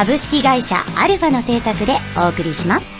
[0.00, 2.99] 株式会社アルファの制作でお送りします。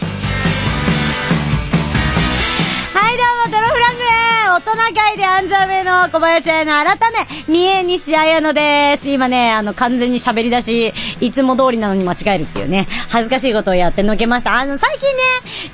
[4.71, 9.11] 大人会で安座目の小林彩の改め、三重西彩乃です。
[9.11, 14.57] 今ね、あの、完全に喋り出し、いつも通りなのに間違えるっていうね、恥ずかしいことをやってのけました。
[14.57, 15.23] あの、最近ね、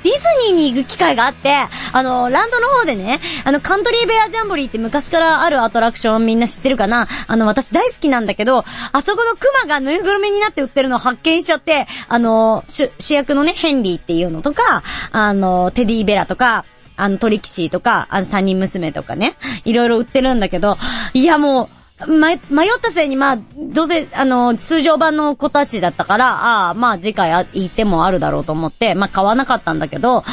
[0.01, 1.53] ディズニーに行く機会があって、
[1.93, 7.07] あの、ランドの方でね、あの、カントリーベアジャンボリーって昔からあるアトラクションみんな知ってるかな？
[7.27, 16.65] あの、私大好きなんだけど、あそこのクマがぬいぐるみになって売ってるのを発見しちゃって、あの、主役のね、ヘンリーっていうのとか、あの、テディベラとか、
[16.97, 20.77] あの、トリキシーとか、あの、三人娘とかね、いろいろ売ってるんだけど、
[21.13, 22.39] いやもう、ま、迷っ
[22.79, 30.23] たせいに、まあ、どうせ、あの、通常版の子たちだったから、ああ、まあ、次回行ってもあるだろうと思って、まあ、買わなかったんだけど、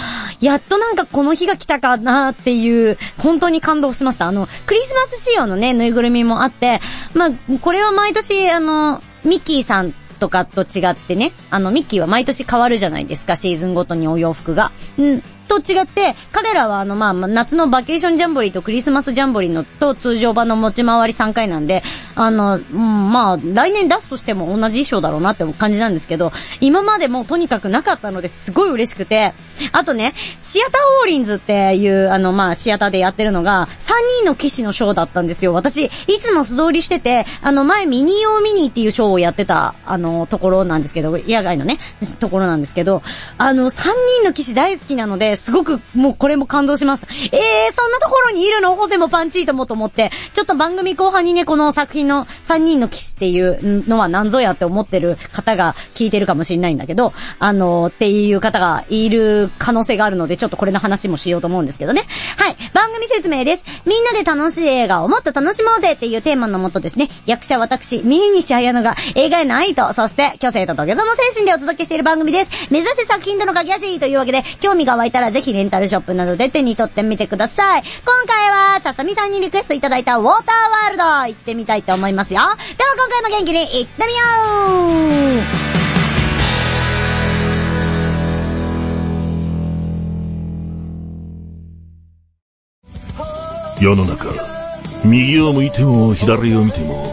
[0.40, 4.26] やっとなんかこの日が来たかなっていう、本当に感動しました。
[4.26, 6.82] あの、クリスマス仕様のね、ぬいぐるみもあって、
[7.14, 7.30] まあ、
[7.62, 14.70] これは毎年、あの、ミッキーさんとかと違ってね、あの、ミッキーは毎年変わるじゃないですか、シーズンごとにお洋服が。
[14.98, 21.82] うん、と違って、彼らはあの、まあ、夏のバケーションジャンボリーとクリスマスジャンボリーのと通常版の持ち回り3回なんで、
[22.14, 29.34] あの、うん、まあ、来年出すとしても同じ衣装だろうなって感じなんですけど、今までもとにかくなかったのですごい嬉しくて、
[29.72, 35.52] あとね、シアターオーリンズっていう、あの、まあ、シアターでやってるのが、3人の騎士のショーだったんですよ。
[35.54, 41.78] 私、いつも素通りしてて、あの、前ミニオーミニっていうショーをやってた、あの、ところなんですけど、野外のね、
[42.20, 43.02] ところなんですけど、
[43.38, 43.82] あの、3
[44.20, 47.08] 人の騎士大好きなので、すごく、もうこれも感動しました。
[47.32, 48.74] ええー、そんなところにいるの？
[48.76, 62.06] ホセもパンチートもと思って、ちょっと番組後半にね、この作品の3人の騎士っていうのは何ぞやって思ってる方が聞いてるかもしれないんだけど、あのー、っていう方がいる可能性があるので、ちょっとこれの話もしようと思うんですけどね。
[62.36, 62.56] はい。
[62.72, 63.64] 番組説明です。
[63.86, 72.50] みんなで楽しい映画をもっと楽しもうぜっていうテーマのもとですね、役者私、三西彩乃が映画への愛と、そして虚勢と土下座の精神でお届けしている番組です。
[72.70, 77.82] 目指せ作品との駆け足というわけで、興味が湧いたらぜひレンタルショップなどで手に取ってみてください。
[77.82, 77.88] 今
[78.26, 82.40] 回は、ささみさんにリクエストいただいたウォーターワールド行ってみたいと思いますよ。
[82.40, 84.20] では今回も元気に行ってみよ
[85.60, 85.64] う
[93.80, 94.28] 世の中、
[95.04, 97.04] 右を向いても左を見ても、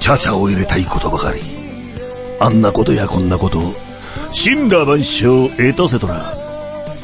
[0.00, 1.40] チャチャを入れたいことばかり。
[2.40, 3.60] あんなことやこんなこと、
[4.34, 6.33] 神羅万象エトセトラ。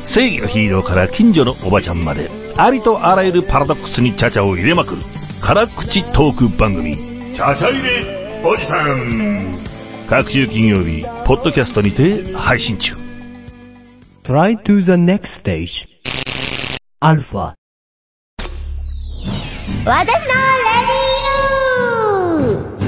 [0.05, 5.03] 正義のヒーローから近所のおばちゃんまで、ありとあらゆるパラドックスにチャチャを入れまくる、
[5.41, 6.97] 辛口トーク番組、
[7.34, 9.59] チャチャ入れおじさん。
[10.09, 12.94] 各週金曜日、ポッドキャストにて配信中。
[14.25, 15.88] Try to the next stage.
[17.00, 17.55] アルファ。
[19.84, 22.81] 私のレビュー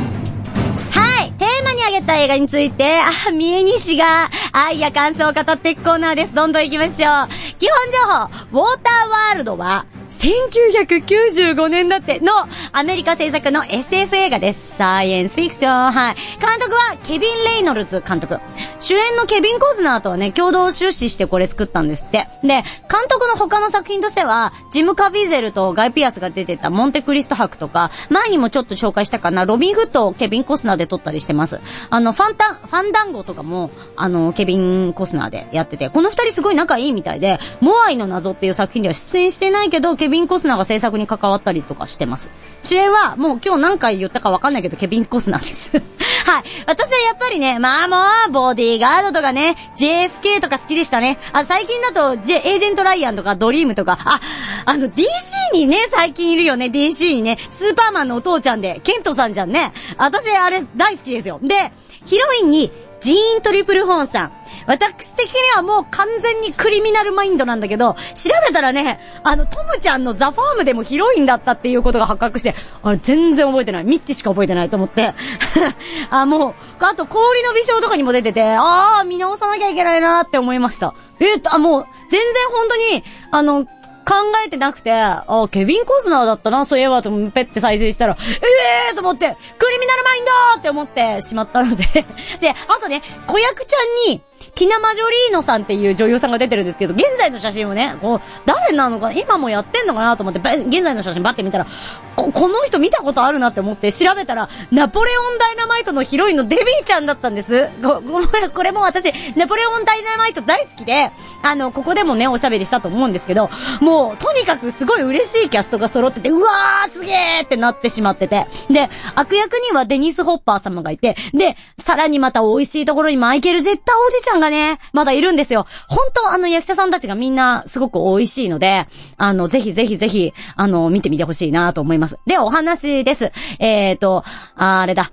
[1.92, 6.34] げた映画について、あ、三重西が愛や感想を語っていくコーナーです。
[6.34, 7.28] どんどん行きましょう。
[7.58, 9.86] 基本情報、ウォーターワールドは、
[10.22, 12.32] 1995年だっての
[12.70, 14.76] アメリカ制作の SF 映画です。
[14.76, 15.92] サイエンスフィクション。
[15.92, 16.14] はい。
[16.40, 18.38] 監督はケビン・レイノルズ監督。
[18.78, 22.28] 主演のケビン・コズナーとはね、共同出資してこれ作ったんですって。
[22.42, 22.62] で、監
[23.08, 31.58] 督の他の作品としては、ジム・カビゼルとガイ・ピアスが出てたモンテクリスト博とか、前にもちょっと紹介したかな、ロビン・フットをケビン・コスナーで撮ったりしてます。
[31.90, 42.30] あの、ファンタン、ファンダンゴとかも、あの、ケビン・コスナーでやってて、この二人すごい仲いいみたいで、モアイの謎っていう作品では出演してないけど、ケビン・ビンコスナーが制作に関わったりとかしてます。
[42.62, 45.72] 主演は、もう今日何回言ったかわかんないけど、ケビン・コスナーです。
[46.24, 46.44] はい。
[46.66, 47.96] 私はやっぱりね、まあも
[48.28, 51.18] う、ボディーガードとかね、JFK とか好きでしたね。
[51.32, 54.20] あ、最近だと、J、エージェント・ライアンとか、ドリームとか、あ、
[54.66, 55.06] あの、DC
[55.54, 59.72] にね、最近いるよね、DC にね、スーパーマンのお父ちゃんで、ケントさんじゃんね。
[59.96, 61.40] 私、あれ、大好きですよ。
[61.42, 61.72] で、
[62.04, 62.70] ヒロインに、
[63.00, 64.41] ジーン・トリプルホーンさん。
[64.66, 73.84] 私的にはもう完全にクリミナルマインドなんだけど、調べたらね、あの、トムちゃんのザ・ファームでもヒロインだったっていうことが発覚して、あれ全然覚えてない。
[73.84, 75.14] ミッチしか覚えてないと思って。
[76.10, 80.94] あ、もう、あと氷の微笑とかにも出てて、ああ、見直さなきゃいけないなって思いました。
[81.20, 83.66] えっと、あ、もう、全然本当に、あの、
[84.04, 84.14] 考
[84.44, 91.84] えてなくて、あ、ケビン・コスナーだったな、そういえば、とペッて再生したら、ええーと思って、クリミナルマインドって思ってしまったので
[92.40, 94.20] で、あとね、子役ちゃんに、
[94.62, 101.66] ティナ・マジョリーノさんっていう女優さんが出てるんですけど、現在の写真をね、こう、誰なのか、今もやってんのかなと思って、現在の写真バッて見たら、
[102.14, 107.68] ここの人見たことあるなって思って調べたら、ナポレオンダイナマイトのヒロインのデビーちゃんだったんです。
[107.82, 111.10] ここれこれも私、ナポレオンダイナマイト大好きで、
[111.42, 113.50] あの、ここでもね、おしゃべりしたと思うんですけど、
[113.80, 118.46] もう、とにかくすごい嬉しいキャストが揃ってて、うわーすげーってなってしまってて。
[118.70, 125.66] で、悪役にはデニス・ホッパー様がいて、で、さらにまた美味しいところにマイケル・ジェッターおじちゃんがね、まだいるんですよ。
[125.88, 132.18] 本当あの役者さんたちがみんなすごく美味しいので、あの、ぜひぜひぜひ、あの、見てみてほしいなと思います。
[132.26, 133.32] で、お話です。
[133.58, 135.10] えーと、あれだ。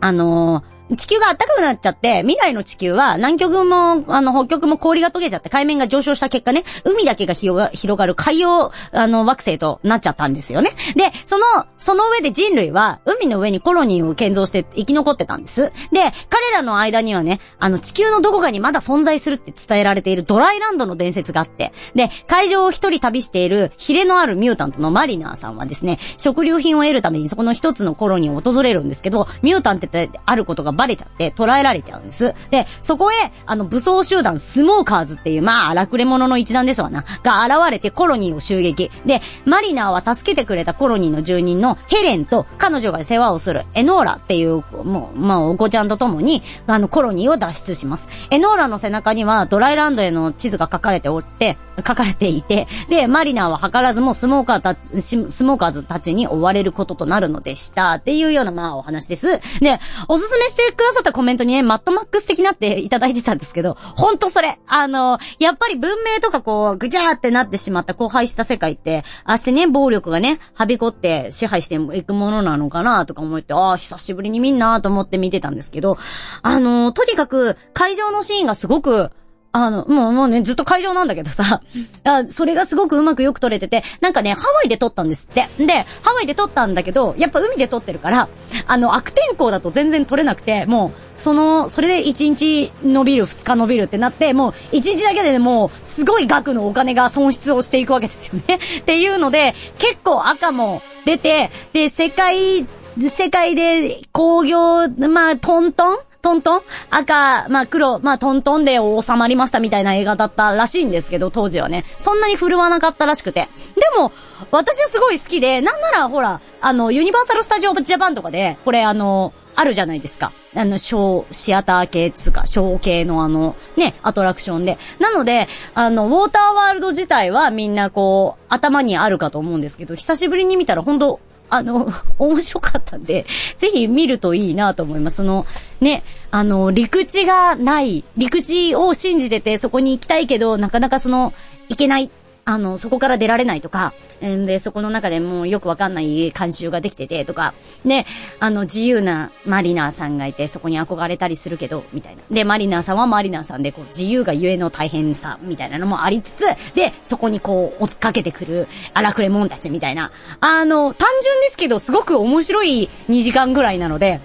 [0.00, 10.72] あのー地球が暖かくなっちゃって、未来の地球は南極も、あの、北極も氷が溶けちゃって海面が上昇した結果ね、海だけが広が広がる海洋、あの、惑星となっちゃったんですよね。
[10.96, 11.44] で、その、
[11.78, 15.72] その上で人類は、海の上にコロニーを建造して生き残ってたんです。
[15.92, 32.34] で、彼らの間にはね、あの、地球のどこかにまだ存在するって伝えられているドライランドの伝説があって、で、海上を一人旅している、ヒレのあるミュータントのマリナーさんはですね、食料品を得るためにそこの一つのコロニーを訪れるんですけど、ミュータンってってあることがバレちゃって、捕らえられちゃうんです。
[32.50, 33.14] で、そこへ、
[33.46, 38.90] あの、武装集団スモーカーズっていう、まあ、荒くれ者の一団ですわな、が現れてコロニーを襲撃。
[39.06, 48.08] で、マリナーは助けてくれたコロニーの住人のヘレンと彼女が世話をするエノーラっていう、もう、まあ、お子ちゃんと共に、あの、コロニーを脱出します。
[48.30, 57.92] エノーラの背中にはドライランドへの地図が書かれておって、書かれていて、で、マリナーは図らずもスモーカーた、スモーカーズたちに追われることとなるのでした。
[57.94, 59.40] っていうような、まあ、お話です。
[59.60, 64.58] で、おすすめしてくださったコメントにね、マットマックス的なっていただいてたんですけど、ほんとそれ。
[64.68, 75.96] あの、やっぱり文明とかこう、ぐちゃーってなってしまった荒廃した世界って、あしてね、暴力がね、はびこって支配していくものなのかなとか思って、ああ、久しぶりに見んなと思って見てたんですけど、
[76.42, 79.10] あの、とにかく、会場のシーンがすごく、
[79.52, 81.60] あの、もう、もうね、ずっと会場なんだけどさ、
[82.04, 85.46] あそれがすごくうまくよく撮れてて、なんかね、ハワイで撮ったんですって。
[85.58, 88.28] で、ハワイで撮ったんだけど、やっぱ海で撮ってるから、
[88.66, 98.58] あの、悪天候だと全然撮れなくて、もう、その、それで1日伸びる、2日伸びるってなって、もう、1日だけでもう、すごい額のお金が損失をしていくわけですよね。
[98.80, 102.66] っていうので、結構赤も出て、で、世界、
[103.10, 106.60] 世界で工業、まあ、トントントントン？
[106.90, 111.84] 赤、まあ黒、まあトントンで収まりましたみたいな映画だったらしいんですけど、当時はね。
[111.98, 113.48] そんなに振るわなかったらしくて。
[113.74, 114.12] でも、
[114.52, 120.32] 私はすごい好きで、なんならほら、あの、ユニバーサル・スタジオ・ジャパンとかで、これあの、あるじゃないですか。
[120.54, 124.78] あの、ショー、シアター系つうか、ショー系のあの、ね、アトラクションで。
[125.00, 131.20] なので、あの、ウォーターワールド自体はみんなこう、頭にあるかと思うんですけど、久しぶりに見たら本当
[131.52, 133.26] あの、 面白かったんで、
[133.58, 135.18] ぜひ見るといいなと思います。
[135.18, 135.46] その、
[135.82, 141.34] ね、あの、陸地がない、陸地を信じててそこに行きたいけど、なかなかその、
[141.68, 142.10] 行けない。
[142.44, 143.92] あの、そこから出られないとか、
[144.24, 147.54] んで、そこの中でもうよくわかんない慣習ができててとか、
[147.84, 148.04] で、
[148.40, 152.22] あの、自由なマリナーさんがいて、そこに憧れたりするけど、みたいな。
[152.30, 156.44] で、マリナーさんはマリナーさんで、こう、自由がゆえの大変さ、みたいなのもありつつ、
[156.74, 160.10] で、そこにこう、追っかけてくる荒くれ者たちみたいな。
[160.40, 164.20] あの、単純ですけど、すごく面白い2時間ぐらいなので、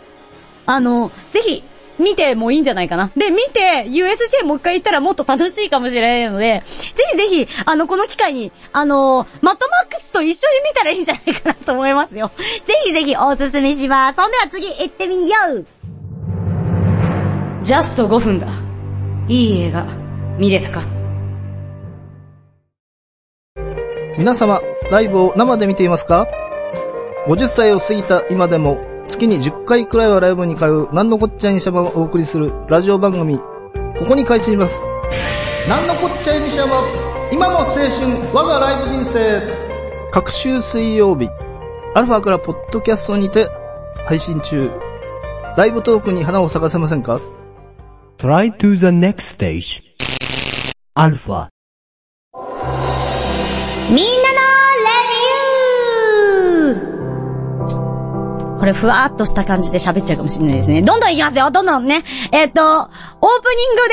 [0.66, 1.64] あの、ぜひ、
[2.00, 3.12] 見てもいいんじゃないかな。
[3.16, 6.64] で、見て、USJ もう一回行ったらもっと楽しいかもしれないので、
[6.96, 12.32] ぜひぜひ、あの、この機会に、あの、マットマックスと一緒に見たらいいんじゃないかなと思いますよ。
[12.66, 14.16] ぜひぜひおすすめします。
[14.16, 15.66] そんでは次行ってみよう
[17.64, 18.48] ジャスト5分だ。
[19.28, 19.86] いい映画、
[20.38, 20.82] 見れたか
[24.18, 26.28] 皆様、ライブを生で見ていますか
[27.28, 28.78] ?50 歳を過ぎた今でも、
[29.08, 34.78] 月に10回くらいはライブに通う、なんのこっちゃいにしゃばをお送りするラジオ番組、ここに開始します。
[35.68, 36.84] なんのこっちゃいにしゃば、
[37.32, 37.90] 今の青春、
[38.34, 39.42] 我がライブ人生。
[40.12, 41.30] 各週水曜日、
[41.96, 43.50] アルファからポッドキャストにて
[44.06, 44.70] 配信中。
[45.58, 47.20] ライブトークに花を咲かせませんか
[48.18, 49.84] ？Try to the next stage.
[50.96, 51.50] Alpha.
[53.90, 54.27] みんな
[58.58, 60.82] これふわーっとした感じで喋っちゃうかもしれないですね。
[60.82, 62.04] どんどんいきますよどんどんね。
[62.32, 62.90] えっ、と、オープ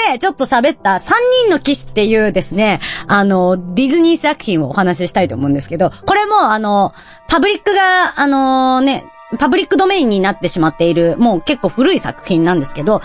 [0.06, 1.00] ニングでちょっと喋った3
[1.46, 6.92] 人の騎士っていうですね、あの、ディズニー作品をお話ししたいと思うんですけど、これもあの、
[7.28, 9.04] パブリックが、あのね、
[9.38, 13.02] パブリックドメインになってしまっている、もう結構古い作品なんですけど、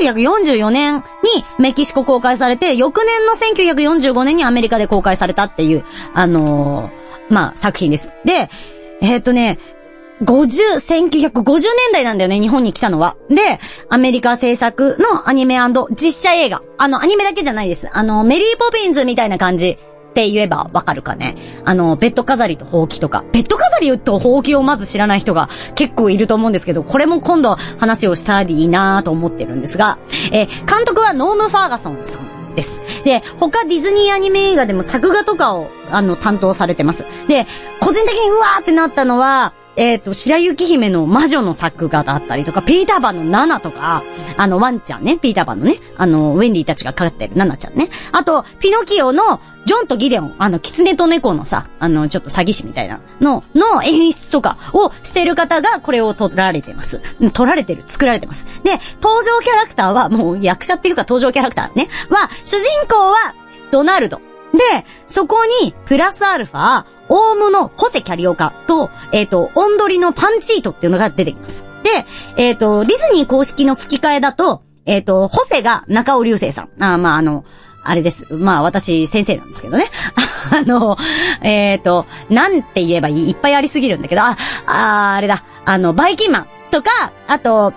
[0.00, 1.02] 1944年に
[1.58, 5.84] メキシコ公開されて、翌年の1945年にアメリカで公開されたっていう、
[6.14, 8.10] あのーまあ、作品です。
[8.24, 8.48] で、
[9.00, 9.58] えっ、とね、
[10.22, 13.16] 50、1950年代なんだよね、日本に来たのは。
[13.28, 15.58] で、アメリカ制作のアニメ
[15.90, 16.62] 実写映画。
[16.78, 17.90] あの、アニメだけじゃないです。
[17.92, 19.78] あの、メリーポピンズみたいな感じ。
[20.10, 21.36] って言えばわかるかね。
[21.66, 23.22] あの、ベッド飾りとほうきとか。
[23.32, 29.98] ベッド飾りとほうきをまず知らない人が結構いると思うんですけど、これも今度話をしたりいいなと思ってるんですが、
[30.32, 32.36] え、監督はノーム・ファーガソンさん。
[32.54, 32.82] です。
[33.04, 37.04] で、他ディズニーアニメ映画でも作画とかを、あの、担当されてます。
[37.28, 37.46] で、
[37.80, 44.02] 個人的にうわーってなったのは、えっ、ー、と、白雪姫の魔女の作画だったりとか、ピーターパンのナナとか、
[44.36, 47.90] あの、ワンちゃんね、ピーターパンのね、あの、ウェンディたちがかかってるナナちゃんね。
[48.12, 57.00] あと、ピノキオのジョンとギデオン、あの、キツネと猫のさ、あの、ちょっと詐欺師みたいなの、の演出とかをしてる方がこれを撮られてます。
[57.32, 58.46] 撮られてる、作られてます。
[58.62, 63.34] で、登場キャラクターは、もう役者っていうか登場キャラクターね、は、主人公は、
[63.70, 64.20] ドナルド。
[64.52, 71.64] で、そこに、プラスアルファ、オウムのホセキャリオカと、えっ、ー、と、オンドリのパンチートっていうのが出てきます。
[71.82, 76.82] で、えっ、ー、と、ディズニー公式の吹き替えだと、えっ、ー、と、ホセが中尾流星さん。
[76.82, 77.44] あまあ、あの、
[77.86, 78.34] あれです。
[78.34, 79.90] まあ私先生なんですけどね。
[80.50, 80.96] あの、
[81.42, 83.30] えっ、と、なんて言えばいい？
[83.30, 84.36] いっぱいありすぎるんだけど、あ、
[84.66, 85.44] ああれだ。
[85.64, 87.72] あの、バイキンマンとか、あと、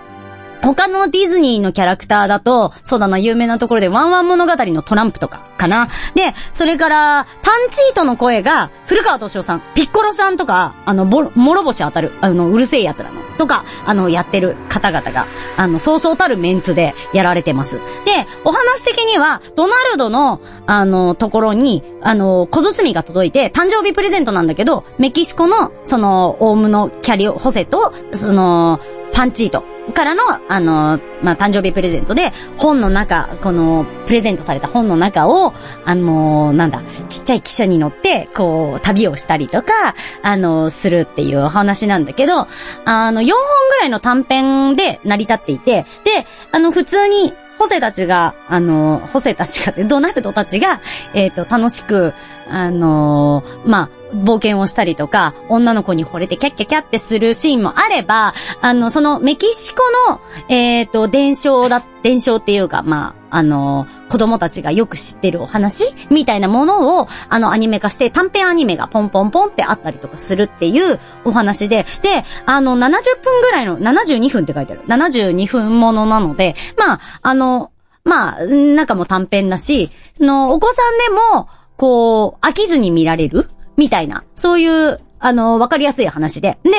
[0.62, 5.88] 他のディズニーのキャラクターだと、そうだな、有名なところでワンワン物語のトランプとかかな。
[6.14, 15.26] で、それから、パンチートの声が、古川敏夫さん、ピッコロさんとか、あの、ボもろ星当たる、あの、うるせえ奴らの、とか、あの、やってる方々が、
[15.56, 17.76] あの、そうそうたるメンツでやられてます。
[18.04, 28.80] で、お話的には、ドナルドの、あの、ところに、あの、小包が届いて、誕生日プレゼントなんだけど、メキシコの、その、オウムのキャリオ、ホセと、その、
[29.12, 35.52] パンチートからの、あの、まあ、誕生日プレゼントで、本の中、この、プレゼントされた本の中を、
[35.84, 42.46] あの、なんだ、ちっちゃい汽車に乗って、こう、旅をしたりとか、あの、するっていうお話なんだけど、
[42.84, 43.34] あの、4本
[43.70, 50.80] ぐらいの短編で成り立っていて、で、あの、普通に、ホセたちが、あの、ホセたちが、ドナルドたちが、
[51.12, 52.14] えっ、ー、と、楽しく、
[52.50, 72.90] あのま、冒険をしたりとか、女の子に惚れてキャッキャキャってするシーンもあれば、あの、そのメキシコの、えっ、ー、と、伝承だ、伝承っていうか、まあ、あの、子供たちがよく知ってるお話みたいなものを、あの、アニメ化して短編アニメがポンポンポンってあったりとかするっていうお話で、で、あの、70
[73.22, 74.82] 分ぐらいの、72分って書いてある。
[74.86, 77.70] 72分ものなので、まあ、あの、
[78.04, 83.48] まあ、中も短編だし、その、お子さんでも、こう、飽きずに見られる
[83.80, 86.58] みたいな、そういう、あの、わかりやすい話で。
[86.64, 86.70] で、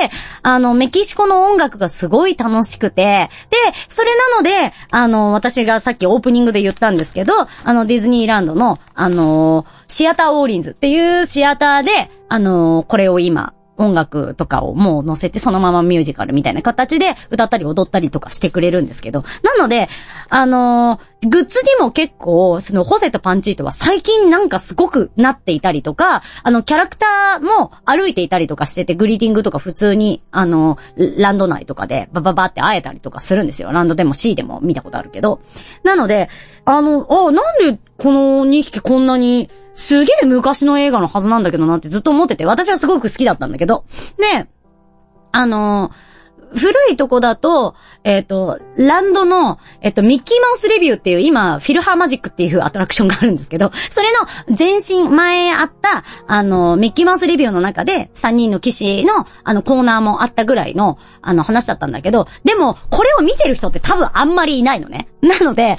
[0.43, 3.57] あの、メキシコの音楽がすごい楽しくて、で、
[3.89, 19.23] それなので、あの、私がさっきオープニングで言ったんですけど、あの、ディズニーランドの、あの、シアターオーリンズっていうシアターで、あの、これを今、音楽とかをもう載せてそのままミュージカルみたいな形で歌ったり踊ったりとかしてくれるんですけど。
[19.43, 19.89] なので、
[20.29, 30.79] あの、グッズにも結構、そのホセとパンチートは最近なんかすごくなっていたりとか、あの、キャラクターも歩いていたりとかしてて、グリーティングとか普通に、あの、
[31.17, 33.71] ランド内とかでバババって会えたりとかするんですよ。
[33.71, 35.41] ランドでも C でも見たことあるけど。
[35.83, 36.29] なので、
[36.65, 43.85] あの、あ、なんでこの2匹こんなにすげえ昔の映画のはずなんだけどなってずっと思ってて、私はすごく好きだったんだけど。
[44.17, 44.47] で、
[45.31, 46.11] あのー
[46.55, 65.07] 古いとこだと、えっ、ー、と、ランドの、えっ、ー、と、ミッキーマウスレビューっていう、今、フィルハーマジックっていうアトラクションがあるんですけど、 それの前身、前あった、あの、ミッキーマウスレビューの中で、3人の騎士の、あの、コーナーもあったぐらいの、あの、話だったんだけど、でも、これを見てる人って多分あんまりいないのね。
[65.21, 65.75] なので、あ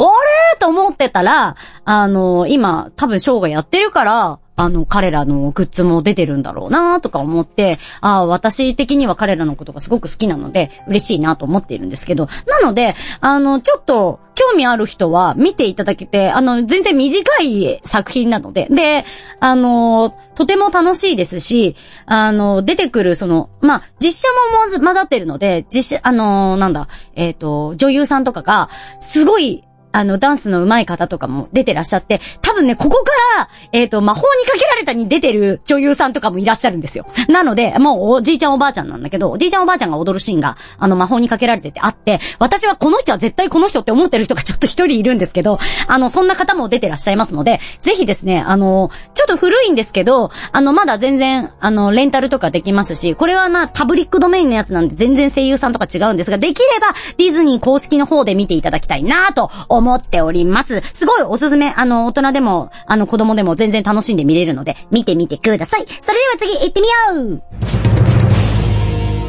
[0.00, 0.58] れ？
[0.58, 19.04] と思ってたら、あの、今、多分ショーがやってるから、あの、彼らのグッズも出てるんだろうなとか思って、ああ、私的には彼らのことがすごく好きなので、嬉しいなと思っているんですけど、なので、あの、ちょっと、興味ある人は見ていただけて、あの、全然短い作品なので、で、
[19.40, 28.68] あの、とても楽しいですし、あの、出てくる、その、まあ、実写も混ざってるので、実写、あの、なんだ、えっ、ー、と、女優さんとかが、
[29.00, 37.06] すごい、あの、ダンスの上手い方とかも出てらっしゃって、多分ね、ここから、えっ、ー、と、魔法にかけられたに出てる女優さんとかもいらっしゃるんですよ。
[37.28, 60.82] なので、もうおじいちゃんおばあちゃんなんだけど、おじいちゃんおばあちゃんが踊るシーンが、あの、魔法にかけられててあって、私はこの人は絶対この人って思ってる人がちょっと一人いるんですけど、あの、そんな方も出てらっしゃいますので、ぜひですね、あの、ちょっと古いんですけど、あの、まだ全然、あの、レンタルとかできますし、これはな、パブリックドメインのやつなんで全然声優さんとか違うんですが、できれば、ディズニー公式の方で見ていただきたいなと思っております。。
[60.92, 61.72] すごいおすすめ。
[61.76, 65.86] あの、大人でも、あの、子供でも全然楽しんで見れるので、見てみてください。
[65.86, 66.94] それでは次行ってみよ
[67.36, 67.42] う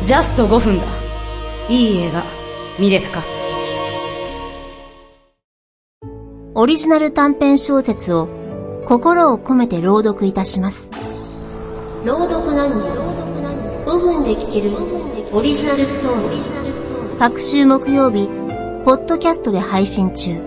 [0.06, 0.86] ジャスト5分だ。
[1.70, 2.24] いい映画、
[2.80, 3.24] 見れたか
[6.56, 8.28] オリジナル短編小説を
[8.86, 10.90] 心を込めて朗読いたします。
[12.06, 12.88] 朗読何人
[13.86, 14.72] 5分で聞ける
[15.34, 17.18] オリジナルストーリー。
[17.20, 18.28] 各週木曜日、
[18.86, 20.47] ポッドキャストで配信中。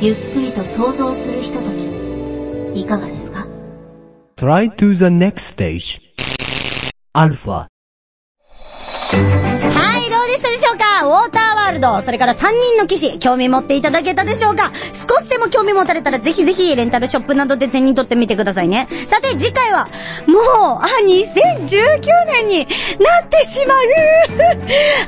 [0.00, 3.46] ゆっくりと想像するひととき、いかがですか
[4.36, 6.00] ？Try to the next stage.
[7.14, 7.66] Alpha.
[9.10, 11.06] はい、どうでしたでしょうか？
[11.06, 14.72] ウォーターワールド、それから3人の騎士、興味持っていただけたでしょうか？
[15.06, 18.88] 少しでも興味持たれたらぜひぜひレンタルショップなどで手に取ってみてくださいね。
[19.06, 19.86] さて次回は、
[20.26, 20.42] もう、
[20.78, 22.66] あ、2019年に
[22.98, 23.78] なってしまう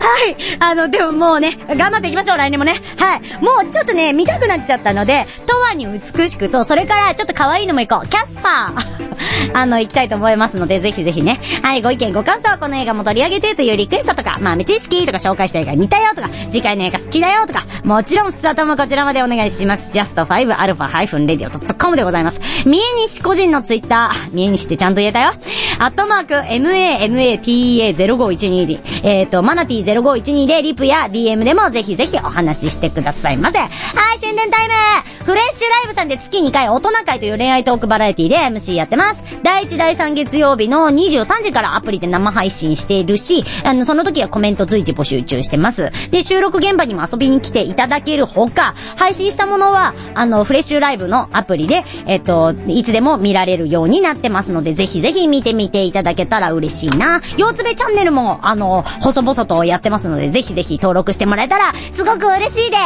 [0.00, 2.82] はい、あの、でももうね、頑張っていきましょう、来年もね。
[2.98, 8.08] はい、もうちょっとね、見たくなっちゃったので、とわに美しくと、それからちょっと可愛いのも行こう。
[8.08, 9.00] キャスパー
[9.54, 11.40] あの、行きたいと思いますので、ぜひぜひね。
[11.62, 19.92] はい、ご意見、ご感想、この映画も取り上げてというリクエストとか、豆知識とか紹介した映画似たよとか、次回の映画好きだよとか、もちろん、スタートもこちらまでお願いします。
[19.92, 22.40] just5-radio.com でございます。
[22.64, 25.32] 三重西個人のツイッター、三重西ってちゃんと言えたよ。
[25.78, 33.59] アットマーク、MAMATEA0512 で、えっ、と、マナティ0512でリプや DM でもぜひぜひお話ししてくださいませ。
[33.59, 33.70] はい、
[34.18, 34.75] 宣伝タイム
[35.30, 39.22] フレッシュライブさんで月2回大人会という恋愛トークバラエティで MC やってます。
[39.44, 45.92] 第1、第3月曜日の23時からアプリで生配信しているし、あの、その時はコメント随時募集中してます。
[46.10, 57.20] で、収録現場にも遊びに来ていただけるほか、配信したものは、あの、フレッシュライブのアプリで、えっと、いつでも見られるようになってますので、ぜひぜひ見てみていただけたら嬉しいな。
[57.38, 62.76] 腰つべチャンネルも、あの、細々とやってますので、ぜひぜひ登録してもらえたら、すごく嬉しいで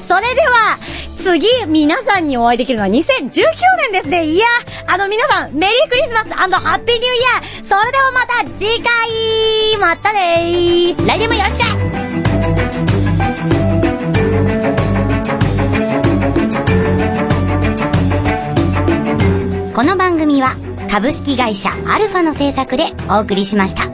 [0.00, 0.08] す。
[0.08, 0.78] それでは、
[1.22, 4.24] 次、皆さんにお会いできるのは2019年ですね。
[4.24, 4.44] いや、
[4.86, 8.90] あの皆さん、メリークリスマスハッピーニューイヤーそれではまた次回
[9.78, 11.64] またねー来年もよろしく
[19.74, 20.56] この番組は
[20.90, 23.88] 株式会社アルファの制作でお送りしました。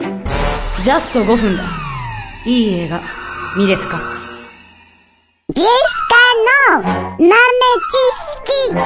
[0.83, 1.63] ジャスト5分だ。
[2.45, 3.01] いい映画、
[3.57, 4.18] 見れたか
[7.19, 8.85] 豆知識前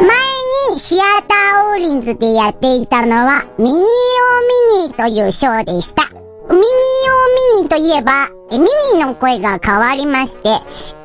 [0.73, 6.09] にシアターオーリンズでやっていたのはミニオミニというショーでした。
[6.49, 8.57] ミニオミニといえば、ミ
[8.93, 10.49] ニの声が変わりまして、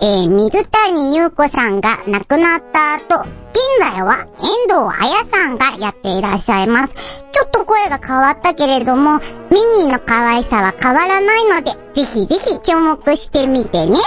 [0.00, 6.94] えー水谷優子さんが亡くなった後、現在は遠藤彩さんがやっていらっしゃいます。
[7.30, 13.98] ちょっと声が変わったけれども、ミニの可愛さは変わらないので、ぜひぜひ注目してみてね。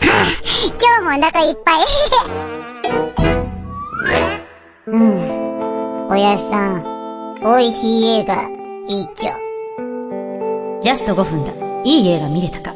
[0.00, 0.10] 今
[0.98, 1.80] 日もお腹いっぱい。
[4.86, 6.08] うん。
[6.08, 6.84] おやさん、
[7.42, 8.48] 美味しい映画、
[8.88, 9.32] いいっちょ。
[10.80, 11.52] ジャスト5分だ。
[11.84, 12.74] いい映画見れたか